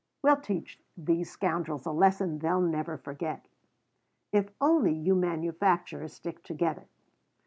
We'll 0.23 0.37
teach 0.41 0.79
these 0.97 1.29
scoundrels 1.31 1.85
a 1.85 1.91
lesson 1.91 2.39
they'll 2.39 2.59
never 2.59 2.97
forget." 2.97 3.47
"If 4.31 4.49
only 4.59 4.93
you 4.95 5.13
manufacturers 5.13 6.13
stick 6.13 6.41
together." 6.41 6.87